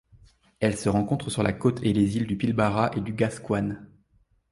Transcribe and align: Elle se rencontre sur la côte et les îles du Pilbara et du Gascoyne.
Elle 0.59 0.75
se 0.75 0.89
rencontre 0.89 1.29
sur 1.29 1.43
la 1.43 1.53
côte 1.53 1.79
et 1.83 1.93
les 1.93 2.17
îles 2.17 2.25
du 2.25 2.35
Pilbara 2.35 2.89
et 2.95 3.01
du 3.01 3.13
Gascoyne. 3.13 3.87